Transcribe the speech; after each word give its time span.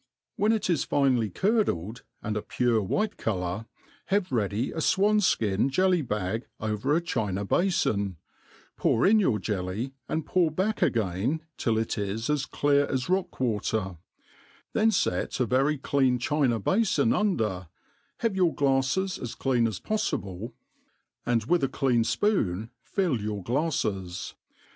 When 0.35 0.51
it 0.51 0.67
is 0.67 0.83
finely 0.83 1.29
cur(?led, 1.29 2.01
and 2.23 2.35
a 2.35 2.41
pure 2.41 2.81
white 2.81 3.17
colour, 3.17 3.67
have 4.07 4.31
ready 4.31 4.71
a 4.71 4.77
fwan 4.79 5.17
ikin 5.19 5.69
jelly 5.69 6.01
bag 6.01 6.47
over 6.59 6.95
a 6.95 7.01
china 7.01 7.45
sba 7.45 7.71
fon, 7.71 8.15
pour 8.75 9.05
in 9.05 9.19
your 9.19 9.37
jelly, 9.37 9.93
and 10.09 10.25
pour 10.25 10.49
back 10.49 10.81
again 10.81 11.43
till 11.55 11.77
it 11.77 11.99
is 11.99 12.31
as 12.31 12.47
clear 12.47 12.87
as 12.87 13.09
rock 13.09 13.39
water 13.39 13.77
^ 13.77 13.97
then 14.73 14.89
fet 14.89 15.39
a 15.39 15.45
very 15.45 15.77
clean 15.77 16.17
china 16.17 16.59
bafon 16.59 17.09
under^ 17.11 17.67
have 18.21 18.35
your 18.35 18.45
t 18.45 18.49
/ 18.49 18.53
MADE 18.53 18.57
PLAIN 18.57 18.73
AND 18.73 18.83
EASY. 18.83 18.91
295 19.13 19.21
your 19.21 19.21
glailes 19.21 19.21
as 19.21 19.35
clean 19.35 19.67
as 19.67 19.79
poflible, 19.79 20.53
and 21.27 21.43
with 21.45 21.63
a 21.63 21.69
clean 21.69 22.01
fpoon 22.01 22.69
fill 22.81 23.21
your 23.21 23.43
glafies. 23.43 24.33